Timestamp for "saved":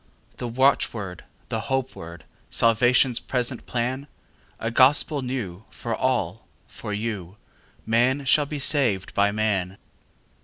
8.57-9.13